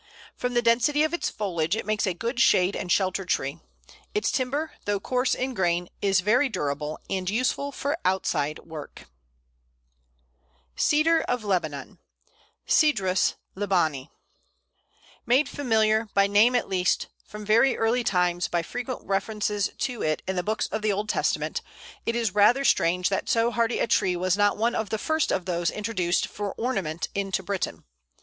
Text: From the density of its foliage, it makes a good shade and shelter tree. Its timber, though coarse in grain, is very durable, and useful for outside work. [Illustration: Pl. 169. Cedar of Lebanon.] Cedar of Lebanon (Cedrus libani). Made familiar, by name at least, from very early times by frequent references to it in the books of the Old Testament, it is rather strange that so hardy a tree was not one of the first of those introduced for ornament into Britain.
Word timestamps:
From 0.35 0.55
the 0.55 0.63
density 0.63 1.03
of 1.03 1.13
its 1.13 1.29
foliage, 1.29 1.75
it 1.75 1.85
makes 1.85 2.07
a 2.07 2.15
good 2.15 2.39
shade 2.39 2.75
and 2.75 2.91
shelter 2.91 3.23
tree. 3.23 3.59
Its 4.15 4.31
timber, 4.31 4.71
though 4.85 4.99
coarse 4.99 5.35
in 5.35 5.53
grain, 5.53 5.89
is 6.01 6.21
very 6.21 6.49
durable, 6.49 6.97
and 7.07 7.29
useful 7.29 7.71
for 7.71 7.95
outside 8.03 8.57
work. 8.65 9.05
[Illustration: 10.75 11.05
Pl. 11.23 11.23
169. 11.37 11.37
Cedar 11.37 11.37
of 11.37 11.43
Lebanon.] 11.43 11.99
Cedar 12.65 13.05
of 13.09 13.35
Lebanon 13.53 13.99
(Cedrus 14.07 14.07
libani). 14.09 14.09
Made 15.27 15.47
familiar, 15.47 16.09
by 16.15 16.25
name 16.25 16.55
at 16.55 16.67
least, 16.67 17.05
from 17.23 17.45
very 17.45 17.77
early 17.77 18.03
times 18.03 18.47
by 18.47 18.63
frequent 18.63 19.03
references 19.05 19.69
to 19.77 20.01
it 20.01 20.23
in 20.27 20.35
the 20.35 20.41
books 20.41 20.65
of 20.69 20.81
the 20.81 20.91
Old 20.91 21.09
Testament, 21.09 21.61
it 22.07 22.15
is 22.15 22.33
rather 22.33 22.65
strange 22.65 23.09
that 23.09 23.29
so 23.29 23.51
hardy 23.51 23.77
a 23.77 23.85
tree 23.85 24.15
was 24.15 24.35
not 24.35 24.57
one 24.57 24.73
of 24.73 24.89
the 24.89 24.97
first 24.97 25.31
of 25.31 25.45
those 25.45 25.69
introduced 25.69 26.25
for 26.25 26.53
ornament 26.55 27.07
into 27.13 27.43
Britain. 27.43 27.83